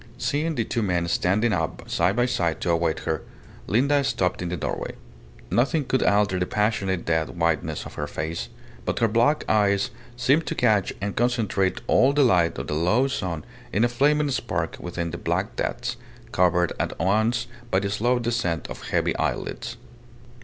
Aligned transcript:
Seeing 0.17 0.55
the 0.55 0.63
two 0.63 0.81
men 0.81 1.07
standing 1.07 1.53
up 1.53 1.87
side 1.87 2.15
by 2.15 2.25
side 2.25 2.59
to 2.61 2.71
await 2.71 3.01
her, 3.01 3.21
Linda 3.67 4.03
stopped 4.03 4.41
in 4.41 4.49
the 4.49 4.57
doorway. 4.57 4.95
Nothing 5.51 5.85
could 5.85 6.01
alter 6.01 6.39
the 6.39 6.47
passionate 6.47 7.05
dead 7.05 7.37
whiteness 7.39 7.85
of 7.85 7.93
her 7.93 8.07
face; 8.07 8.49
but 8.83 8.97
her 8.97 9.07
black 9.07 9.45
eyes 9.47 9.91
seemed 10.17 10.47
to 10.47 10.55
catch 10.55 10.91
and 11.01 11.15
concentrate 11.15 11.81
all 11.85 12.13
the 12.13 12.23
light 12.23 12.57
of 12.57 12.65
the 12.65 12.73
low 12.73 13.07
sun 13.07 13.45
in 13.71 13.83
a 13.83 13.87
flaming 13.89 14.31
spark 14.31 14.75
within 14.79 15.11
the 15.11 15.19
black 15.19 15.55
depths, 15.55 15.97
covered 16.31 16.73
at 16.79 16.97
once 16.97 17.45
by 17.69 17.77
the 17.79 17.91
slow 17.91 18.17
descent 18.17 18.65
of 18.71 18.81
heavy 18.89 19.15
eyelids. 19.17 19.77